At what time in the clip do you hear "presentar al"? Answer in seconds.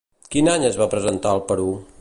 0.95-1.47